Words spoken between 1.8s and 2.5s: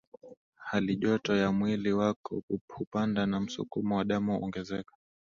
wako